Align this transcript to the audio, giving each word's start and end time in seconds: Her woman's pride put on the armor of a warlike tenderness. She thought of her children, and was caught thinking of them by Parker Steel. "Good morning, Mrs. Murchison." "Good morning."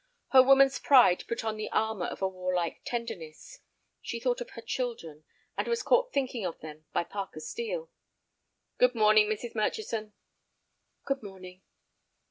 Her 0.29 0.41
woman's 0.41 0.79
pride 0.79 1.25
put 1.27 1.45
on 1.45 1.57
the 1.57 1.69
armor 1.71 2.07
of 2.07 2.23
a 2.23 2.27
warlike 2.27 2.81
tenderness. 2.85 3.59
She 4.01 4.19
thought 4.19 4.41
of 4.41 4.49
her 4.57 4.61
children, 4.63 5.25
and 5.55 5.67
was 5.67 5.83
caught 5.83 6.11
thinking 6.11 6.43
of 6.43 6.59
them 6.59 6.85
by 6.91 7.03
Parker 7.03 7.39
Steel. 7.39 7.91
"Good 8.79 8.95
morning, 8.95 9.29
Mrs. 9.29 9.53
Murchison." 9.53 10.13
"Good 11.05 11.21
morning." 11.21 11.61